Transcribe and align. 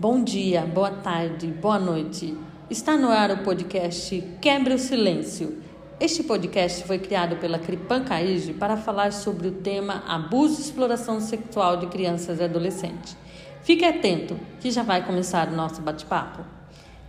Bom 0.00 0.22
dia, 0.22 0.64
boa 0.64 0.92
tarde, 0.92 1.48
boa 1.48 1.76
noite. 1.76 2.32
Está 2.70 2.96
no 2.96 3.08
ar 3.08 3.32
o 3.32 3.38
podcast 3.38 4.22
Quebre 4.40 4.74
o 4.74 4.78
Silêncio. 4.78 5.58
Este 5.98 6.22
podcast 6.22 6.84
foi 6.84 7.00
criado 7.00 7.34
pela 7.40 7.58
Cripan 7.58 8.04
Caige 8.04 8.52
para 8.52 8.76
falar 8.76 9.12
sobre 9.12 9.48
o 9.48 9.52
tema 9.54 10.04
abuso 10.06 10.60
e 10.60 10.62
exploração 10.62 11.20
sexual 11.20 11.78
de 11.78 11.88
crianças 11.88 12.38
e 12.38 12.44
adolescentes. 12.44 13.16
Fique 13.64 13.84
atento, 13.84 14.38
que 14.60 14.70
já 14.70 14.84
vai 14.84 15.04
começar 15.04 15.48
o 15.48 15.56
nosso 15.56 15.82
bate-papo. 15.82 16.44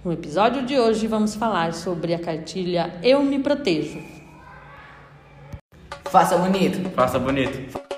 No 0.04 0.12
episódio 0.12 0.66
de 0.66 0.80
hoje 0.80 1.06
vamos 1.06 1.36
falar 1.36 1.76
sobre 1.76 2.16
a 2.16 2.20
cartilha 2.20 3.00
Eu 3.04 3.21
Me 3.21 3.38
Protejo. 3.38 4.02
Faça 6.06 6.36
bonito. 6.40 6.90
Faça 6.96 7.20
bonito. 7.20 7.89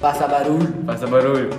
Faça 0.00 0.26
barulho. 0.26 0.84
Faça 0.86 1.06
barulho. 1.06 1.50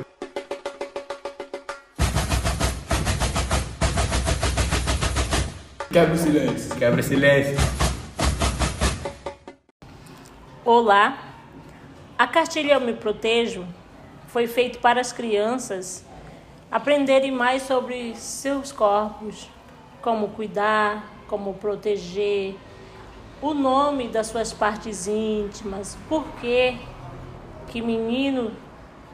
Quebra 5.93 6.15
o 6.15 6.17
silêncio. 6.17 6.75
Quebra 6.75 6.99
o 7.01 7.03
silêncio. 7.03 7.55
Olá. 10.65 11.19
A 12.17 12.25
cartilha 12.25 12.73
Eu 12.73 12.81
Me 12.81 12.93
Protejo 12.93 13.63
foi 14.29 14.47
feita 14.47 14.79
para 14.79 14.99
as 14.99 15.11
crianças 15.11 16.03
aprenderem 16.71 17.31
mais 17.31 17.61
sobre 17.61 18.15
seus 18.15 18.71
corpos, 18.71 19.47
como 20.01 20.29
cuidar, 20.29 21.11
como 21.27 21.53
proteger, 21.53 22.55
o 23.39 23.53
nome 23.53 24.07
das 24.07 24.27
suas 24.27 24.51
partes 24.51 25.05
íntimas, 25.05 25.95
por 26.09 26.25
que 26.39 26.79
que 27.71 27.81
menino 27.81 28.51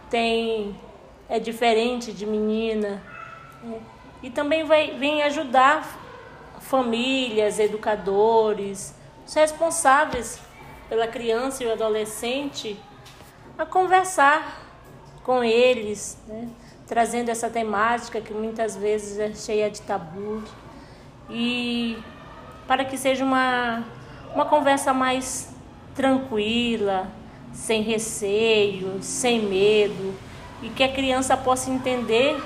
tem 0.10 0.76
é 1.30 1.40
diferente 1.40 2.12
de 2.12 2.26
menina. 2.26 3.02
Né? 3.64 3.80
E 4.24 4.30
também 4.30 4.64
vai, 4.64 4.91
vem 4.98 5.22
ajudar 5.24 5.86
famílias, 6.60 7.60
educadores, 7.60 8.96
os 9.26 9.34
responsáveis 9.34 10.41
pela 10.90 11.08
criança 11.08 11.64
e 11.64 11.68
o 11.68 11.72
adolescente 11.72 12.80
a 13.58 13.66
conversar 13.66 14.64
com 15.24 15.44
eles, 15.44 16.18
né? 16.27 16.49
trazendo 16.88 17.30
essa 17.30 17.49
temática 17.49 18.20
que 18.21 18.34
muitas 18.34 18.76
vezes 18.76 19.20
é 19.20 19.34
cheia 19.34 19.70
de 19.70 19.82
tabus 19.82 20.49
e 21.30 21.98
para 22.66 22.86
que 22.86 22.98
seja 22.98 23.24
uma, 23.24 23.84
uma 24.34 24.46
conversa 24.46 24.94
mais 24.94 25.54
tranquila, 25.94 27.08
sem 27.53 27.81
receio, 27.81 29.01
sem 29.01 29.41
medo, 29.41 30.13
e 30.62 30.70
que 30.70 30.84
a 30.84 30.91
criança 30.91 31.35
possa 31.35 31.70
entender 31.70 32.41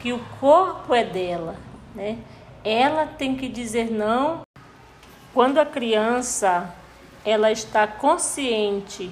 que 0.00 0.12
o 0.12 0.18
corpo 0.40 0.94
é 0.94 1.04
dela, 1.04 1.56
né? 1.94 2.18
Ela 2.64 3.06
tem 3.06 3.36
que 3.36 3.48
dizer 3.48 3.90
não. 3.90 4.42
Quando 5.32 5.58
a 5.58 5.66
criança 5.66 6.74
ela 7.24 7.50
está 7.50 7.86
consciente 7.86 9.10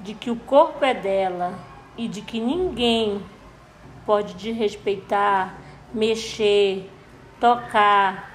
de 0.00 0.14
que 0.14 0.30
o 0.30 0.36
corpo 0.36 0.84
é 0.84 0.92
dela 0.92 1.54
e 1.96 2.08
de 2.08 2.20
que 2.20 2.40
ninguém 2.40 3.22
pode 4.04 4.34
desrespeitar, 4.34 5.54
mexer, 5.92 6.90
tocar, 7.40 8.32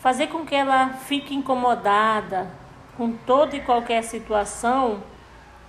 fazer 0.00 0.28
com 0.28 0.44
que 0.44 0.54
ela 0.54 0.90
fique 0.90 1.34
incomodada 1.34 2.50
com 2.96 3.12
toda 3.12 3.56
e 3.56 3.60
qualquer 3.60 4.02
situação, 4.02 5.02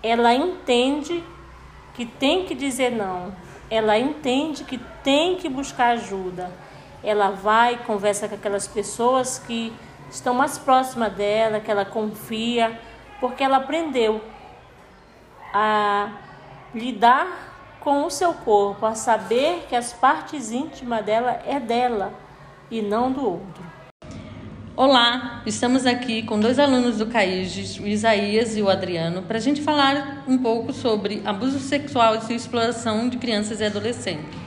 ela 0.04 0.34
entende 0.34 1.24
que 1.94 2.06
tem 2.06 2.46
que 2.46 2.56
dizer 2.56 2.92
não, 2.92 3.34
ela 3.70 3.98
entende 3.98 4.64
que 4.64 4.78
tem 5.04 5.36
que 5.36 5.48
buscar 5.48 5.92
ajuda. 5.92 6.52
Ela 7.04 7.32
vai, 7.32 7.78
conversa 7.86 8.28
com 8.28 8.36
aquelas 8.36 8.68
pessoas 8.68 9.40
que 9.40 9.74
estão 10.10 10.34
mais 10.34 10.58
próximas 10.58 11.14
dela, 11.14 11.60
que 11.60 11.72
ela 11.72 11.86
confia, 11.86 12.80
porque 13.20 13.44
ela 13.44 13.58
aprendeu 13.58 14.22
a 15.54 16.12
lidar 16.74 17.52
com 17.80 18.06
o 18.06 18.12
seu 18.12 18.34
corpo, 18.34 18.86
a 18.86 18.94
saber 18.94 19.66
que 19.68 19.76
as 19.76 19.92
partes 19.92 20.52
íntimas 20.52 21.04
dela 21.04 21.42
é 21.46 21.60
dela 21.60 22.14
e 22.70 22.82
não 22.82 23.12
do 23.12 23.26
outro. 23.26 23.81
Olá, 24.84 25.44
estamos 25.46 25.86
aqui 25.86 26.24
com 26.24 26.40
dois 26.40 26.58
alunos 26.58 26.98
do 26.98 27.06
CAIGES, 27.06 27.80
o 27.80 27.86
Isaías 27.86 28.58
e 28.58 28.64
o 28.64 28.68
Adriano, 28.68 29.22
para 29.22 29.38
a 29.38 29.40
gente 29.40 29.62
falar 29.62 30.24
um 30.28 30.40
pouco 30.40 30.74
sobre 30.74 31.22
abuso 31.24 31.60
sexual 31.60 32.16
e 32.28 32.34
exploração 32.34 33.08
de 33.08 33.18
crianças 33.18 33.60
e 33.60 33.64
adolescentes. 33.64 34.40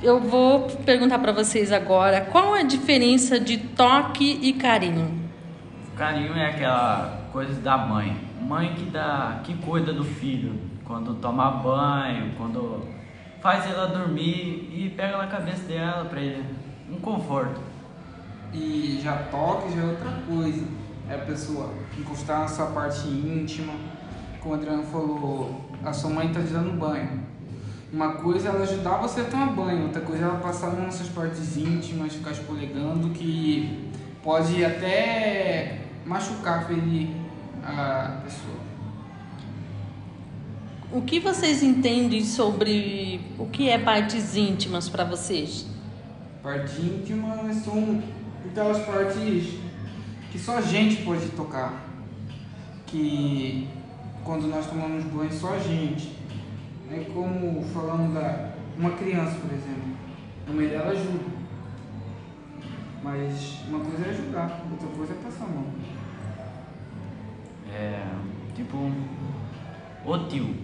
Eu 0.00 0.20
vou 0.20 0.68
perguntar 0.86 1.18
para 1.18 1.32
vocês 1.32 1.72
agora 1.72 2.20
qual 2.20 2.54
a 2.54 2.62
diferença 2.62 3.40
de 3.40 3.58
toque 3.58 4.38
e 4.40 4.52
carinho. 4.52 5.28
Carinho 5.96 6.32
é 6.34 6.46
aquela 6.46 7.20
coisa 7.32 7.60
da 7.60 7.76
mãe, 7.76 8.16
mãe 8.40 8.74
que 8.74 8.84
dá, 8.84 9.40
que 9.42 9.54
cuida 9.54 9.92
do 9.92 10.04
filho, 10.04 10.56
quando 10.84 11.14
toma 11.14 11.50
banho, 11.50 12.32
quando 12.38 12.86
faz 13.40 13.68
ela 13.68 13.88
dormir 13.88 14.70
e 14.72 14.88
pega 14.96 15.16
na 15.16 15.26
cabeça 15.26 15.64
dela 15.64 16.04
para 16.04 16.20
ele 16.20 16.44
um 16.88 17.00
conforto 17.00 17.71
e 18.52 19.00
já 19.02 19.16
toque 19.30 19.74
já 19.74 19.82
é 19.82 19.84
outra 19.84 20.10
coisa. 20.28 20.64
É 21.08 21.14
a 21.14 21.18
pessoa 21.18 21.70
encostar 21.98 22.40
na 22.40 22.48
sua 22.48 22.66
parte 22.66 23.06
íntima, 23.08 23.74
como 24.40 24.54
o 24.54 24.56
Adriano 24.56 24.82
falou, 24.84 25.60
a 25.84 25.92
sua 25.92 26.10
mãe 26.10 26.28
está 26.28 26.40
te 26.40 26.48
dando 26.48 26.78
banho. 26.78 27.20
Uma 27.92 28.14
coisa 28.14 28.48
é 28.48 28.50
ela 28.50 28.62
ajudar 28.62 28.96
você 28.98 29.20
a 29.20 29.24
tomar 29.24 29.52
banho, 29.52 29.84
outra 29.84 30.00
coisa 30.00 30.24
é 30.24 30.28
ela 30.28 30.38
passar 30.38 30.72
nas 30.72 30.94
suas 30.94 31.08
partes 31.10 31.56
íntimas, 31.56 32.14
ficar 32.14 32.30
espolegando, 32.30 33.10
que 33.10 33.90
pode 34.22 34.64
até 34.64 35.80
machucar, 36.06 36.66
ferir 36.66 37.08
a 37.62 38.20
pessoa. 38.24 38.56
O 40.90 41.02
que 41.02 41.20
vocês 41.20 41.62
entendem 41.62 42.24
sobre 42.24 43.20
o 43.38 43.46
que 43.46 43.68
é 43.68 43.78
partes 43.78 44.36
íntimas 44.36 44.88
para 44.88 45.04
vocês? 45.04 45.66
Parte 46.42 46.80
íntima 46.80 47.52
são 47.54 48.02
aquelas 48.50 48.78
partes 48.84 49.58
que 50.30 50.38
só 50.38 50.58
a 50.58 50.60
gente 50.60 51.02
pode 51.02 51.26
tocar. 51.30 51.88
Que 52.86 53.68
quando 54.24 54.46
nós 54.48 54.66
tomamos 54.66 55.04
banho, 55.04 55.32
só 55.32 55.54
a 55.54 55.58
gente. 55.58 56.16
É 56.90 57.04
como 57.12 57.62
falando 57.64 58.14
da 58.14 58.52
uma 58.76 58.90
criança, 58.90 59.38
por 59.38 59.52
exemplo. 59.52 59.96
A 60.48 60.52
mãe 60.52 60.68
dela 60.68 60.90
ajuda. 60.90 61.32
Mas 63.02 63.60
uma 63.68 63.80
coisa 63.80 64.06
é 64.06 64.10
ajudar, 64.10 64.60
outra 64.70 64.88
coisa 64.96 65.12
é 65.12 65.16
passar 65.16 65.44
a 65.44 65.48
mão. 65.48 65.66
É, 67.72 68.04
tipo, 68.54 68.76
o 70.04 70.18
tio. 70.28 70.54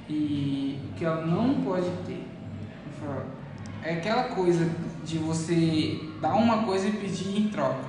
E 0.09 0.81
o 0.89 0.95
que 0.95 1.05
ela 1.05 1.27
não 1.27 1.63
pode 1.63 1.91
ter 2.07 2.25
é 3.83 3.99
aquela 3.99 4.25
coisa 4.35 4.67
de 5.05 5.19
você 5.19 6.01
dar 6.19 6.33
uma 6.33 6.63
coisa 6.63 6.89
e 6.89 6.93
pedir 6.93 7.43
em 7.43 7.49
troca, 7.51 7.85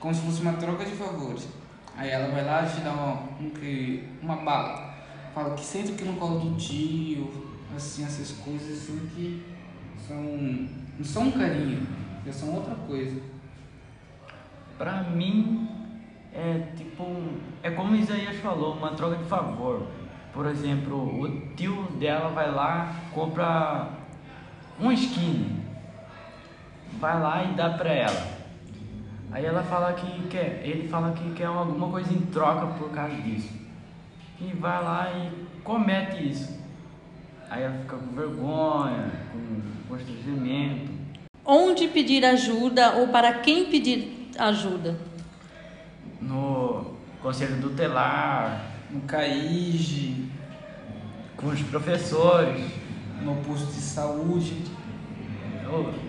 como 0.00 0.14
se 0.14 0.22
fosse 0.22 0.40
uma 0.40 0.54
troca 0.54 0.86
de 0.86 0.92
favores. 0.92 1.46
Aí 1.94 2.08
ela 2.08 2.32
vai 2.32 2.42
lá 2.42 2.62
e 2.62 2.74
te 2.74 2.80
dá 2.80 2.90
uma, 2.90 3.12
um, 3.38 3.52
uma 4.22 4.36
bala, 4.36 4.94
fala 5.34 5.54
que 5.54 5.62
senta 5.62 5.92
aqui 5.92 6.04
no 6.04 6.14
colo 6.14 6.38
do 6.38 6.56
tio, 6.56 7.51
assim, 7.76 8.04
essas 8.04 8.32
coisas 8.32 8.70
assim 8.70 9.08
que 9.14 9.42
são, 10.06 10.22
não 10.98 11.04
são 11.04 11.24
um 11.24 11.32
carinho, 11.32 11.86
já 12.26 12.32
são 12.32 12.54
outra 12.54 12.74
coisa. 12.74 13.20
Pra 14.78 15.02
mim, 15.04 15.68
é 16.34 16.72
tipo, 16.76 17.04
é 17.62 17.70
como 17.70 17.94
Isaías 17.94 18.36
falou, 18.36 18.74
uma 18.74 18.90
troca 18.90 19.16
de 19.16 19.24
favor. 19.24 19.86
Por 20.32 20.46
exemplo, 20.46 21.20
o 21.20 21.54
tio 21.54 21.88
dela 21.98 22.30
vai 22.30 22.50
lá, 22.50 22.94
compra 23.12 23.90
um 24.80 24.90
skin, 24.92 25.60
vai 26.98 27.20
lá 27.20 27.44
e 27.44 27.54
dá 27.54 27.70
pra 27.70 27.92
ela. 27.92 28.32
Aí 29.30 29.44
ela 29.44 29.62
fala 29.62 29.92
que 29.92 30.28
quer, 30.28 30.62
ele 30.64 30.88
fala 30.88 31.12
que 31.12 31.32
quer 31.32 31.46
alguma 31.46 31.88
coisa 31.88 32.12
em 32.12 32.20
troca 32.26 32.66
por 32.78 32.90
causa 32.90 33.14
disso. 33.16 33.50
E 34.40 34.52
vai 34.54 34.82
lá 34.82 35.10
e 35.12 35.46
comete 35.62 36.28
isso. 36.28 36.61
Aí 37.52 37.64
ela 37.64 37.74
fica 37.80 37.96
com 37.98 38.16
vergonha, 38.16 39.12
com 39.30 39.60
constrangimento. 39.86 40.90
Onde 41.44 41.86
pedir 41.86 42.24
ajuda 42.24 42.92
ou 42.92 43.08
para 43.08 43.40
quem 43.40 43.66
pedir 43.66 44.30
ajuda? 44.38 44.98
No 46.18 46.94
conselho 47.20 47.60
tutelar, 47.60 48.72
no 48.90 49.02
CAIGE, 49.02 50.30
com 51.36 51.48
os 51.48 51.60
professores, 51.64 52.64
no 53.20 53.36
posto 53.42 53.66
de 53.66 53.82
saúde. 53.82 54.56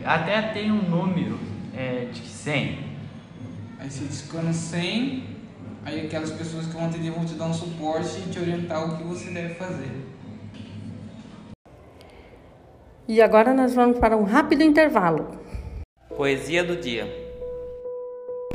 Até 0.06 0.42
tem 0.44 0.72
um 0.72 0.81
número 0.81 1.38
é, 1.75 2.07
de 2.10 2.22
100. 2.22 2.80
Aí 3.80 3.92
você 3.92 4.06
descana 4.06 4.54
100, 4.54 5.25
aí 5.84 6.06
aquelas 6.06 6.31
pessoas 6.31 6.68
que 6.68 6.72
vão 6.72 6.86
atender 6.86 7.12
vão 7.12 7.25
te 7.25 7.34
dar 7.34 7.48
um 7.48 7.54
suporte 7.54 8.19
e 8.19 8.31
te 8.31 8.39
orientar 8.39 8.88
o 8.88 8.98
que 8.98 9.04
você 9.04 9.30
deve 9.30 9.56
fazer. 9.56 10.13
E 13.06 13.22
agora 13.22 13.54
nós 13.54 13.76
vamos 13.76 14.00
para 14.00 14.16
um 14.16 14.24
rápido 14.24 14.64
intervalo. 14.64 15.28
Poesia 16.16 16.64
do 16.64 16.78
dia. 16.78 17.06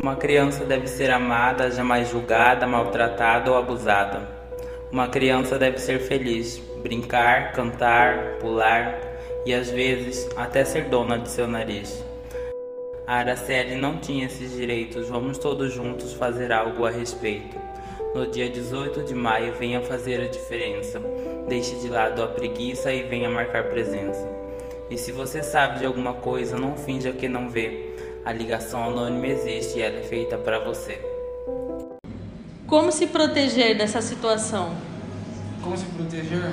Uma 0.02 0.16
criança 0.16 0.64
deve 0.64 0.86
ser 0.86 1.10
amada, 1.10 1.70
jamais 1.70 2.08
julgada, 2.08 2.66
maltratada 2.66 3.50
ou 3.50 3.58
abusada. 3.58 4.26
Uma 4.90 5.06
criança 5.06 5.58
deve 5.58 5.76
ser 5.78 5.98
feliz, 5.98 6.56
brincar, 6.82 7.52
cantar, 7.52 8.38
pular 8.40 8.98
e 9.44 9.52
às 9.52 9.68
vezes 9.70 10.26
até 10.34 10.64
ser 10.64 10.84
dona 10.84 11.18
de 11.18 11.28
seu 11.28 11.46
nariz. 11.46 12.02
A 13.06 13.16
Araceli 13.16 13.74
não 13.74 13.98
tinha 13.98 14.24
esses 14.24 14.52
direitos, 14.52 15.10
vamos 15.10 15.36
todos 15.36 15.74
juntos 15.74 16.14
fazer 16.14 16.52
algo 16.52 16.86
a 16.86 16.90
respeito. 16.90 17.58
No 18.14 18.26
dia 18.26 18.48
18 18.48 19.04
de 19.04 19.14
maio, 19.14 19.52
venha 19.52 19.82
fazer 19.82 20.22
a 20.22 20.28
diferença. 20.28 21.00
Deixe 21.48 21.76
de 21.76 21.88
lado 21.90 22.22
a 22.22 22.26
preguiça 22.28 22.90
e 22.90 23.02
venha 23.02 23.28
marcar 23.28 23.64
presença. 23.64 24.37
E 24.90 24.96
se 24.96 25.12
você 25.12 25.42
sabe 25.42 25.80
de 25.80 25.86
alguma 25.86 26.14
coisa, 26.14 26.56
não 26.58 26.74
finja 26.74 27.12
que 27.12 27.28
não 27.28 27.50
vê. 27.50 27.94
A 28.24 28.32
ligação 28.32 28.84
anônima 28.84 29.26
existe 29.26 29.78
e 29.78 29.82
ela 29.82 29.98
é 29.98 30.02
feita 30.02 30.38
para 30.38 30.58
você. 30.58 30.98
Como 32.66 32.90
se 32.90 33.06
proteger 33.06 33.76
dessa 33.76 34.00
situação? 34.00 34.74
Como 35.62 35.76
se 35.76 35.84
proteger? 35.86 36.52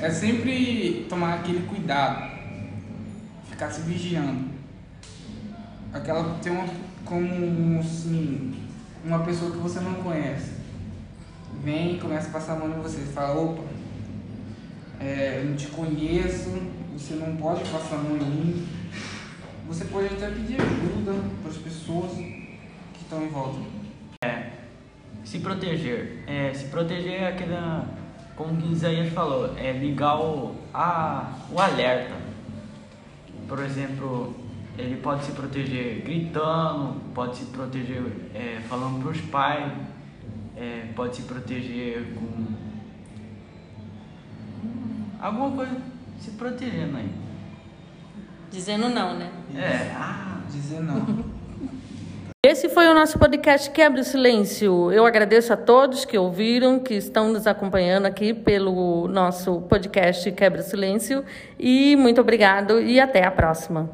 É 0.00 0.10
sempre 0.10 1.06
tomar 1.08 1.34
aquele 1.36 1.66
cuidado, 1.66 2.30
ficar 3.48 3.70
se 3.70 3.80
vigiando. 3.80 4.50
Aquela 5.92 6.34
tem 6.42 6.52
uma 6.52 6.66
como 7.04 7.80
assim, 7.80 8.54
uma 9.02 9.20
pessoa 9.20 9.50
que 9.50 9.56
você 9.56 9.80
não 9.80 9.94
conhece. 9.94 10.52
Vem 11.64 11.96
e 11.96 11.98
começa 11.98 12.28
a 12.28 12.32
passar 12.32 12.52
a 12.52 12.56
mão 12.56 12.78
em 12.78 12.82
você. 12.82 12.98
Fala, 13.12 13.40
opa, 13.40 13.62
é, 15.00 15.40
eu 15.40 15.46
não 15.46 15.56
te 15.56 15.68
conheço, 15.68 16.50
você 16.98 17.14
não 17.14 17.36
pode 17.36 17.60
passar 17.70 17.94
a 17.94 17.98
mão 17.98 18.16
em 18.16 18.24
mim. 18.24 18.68
Você 19.68 19.84
pode 19.84 20.06
até 20.06 20.30
pedir 20.30 20.60
ajuda 20.60 21.14
para 21.40 21.50
as 21.50 21.56
pessoas 21.56 22.10
que 22.12 22.58
estão 23.00 23.22
em 23.22 23.28
volta. 23.28 23.60
É, 24.24 24.50
se 25.24 25.38
proteger. 25.38 26.24
É, 26.26 26.52
se 26.52 26.64
proteger 26.66 27.22
é 27.22 27.28
aquela, 27.28 27.86
como 28.34 28.60
o 28.60 28.72
Isaías 28.72 29.12
falou, 29.12 29.56
é 29.56 29.70
ligar 29.72 30.18
o, 30.20 30.56
a, 30.74 31.34
o 31.52 31.60
alerta. 31.60 32.16
Por 33.46 33.60
exemplo, 33.60 34.34
ele 34.76 34.96
pode 34.96 35.24
se 35.24 35.32
proteger 35.32 36.02
gritando, 36.02 37.00
pode 37.14 37.36
se 37.36 37.44
proteger 37.46 38.02
é, 38.34 38.60
falando 38.68 39.00
para 39.00 39.12
os 39.12 39.20
pais, 39.20 39.72
é, 40.56 40.88
pode 40.96 41.14
se 41.14 41.22
proteger 41.22 42.12
com 42.14 42.48
alguma 45.20 45.50
coisa 45.52 45.97
se 46.18 46.30
protegendo 46.32 46.96
aí. 46.96 47.10
Dizendo 48.50 48.88
não, 48.88 49.18
né? 49.18 49.30
É, 49.54 49.92
ah, 49.94 50.40
Dizer 50.50 50.80
não. 50.80 51.24
Esse 52.46 52.68
foi 52.68 52.86
o 52.86 52.94
nosso 52.94 53.18
podcast 53.18 53.68
Quebra 53.70 54.00
o 54.00 54.04
Silêncio. 54.04 54.92
Eu 54.92 55.04
agradeço 55.04 55.52
a 55.52 55.56
todos 55.56 56.04
que 56.04 56.16
ouviram, 56.16 56.78
que 56.78 56.94
estão 56.94 57.32
nos 57.32 57.46
acompanhando 57.46 58.06
aqui 58.06 58.32
pelo 58.32 59.08
nosso 59.08 59.60
podcast 59.62 60.30
Quebra 60.32 60.60
o 60.60 60.64
Silêncio. 60.64 61.24
E 61.58 61.96
muito 61.96 62.20
obrigado 62.20 62.80
e 62.80 63.00
até 63.00 63.24
a 63.24 63.30
próxima. 63.30 63.90